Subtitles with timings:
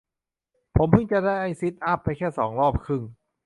[0.75, 3.01] ผมเพิ่งจะได้ซิทอัพไปแค่สองรอบครึ่ง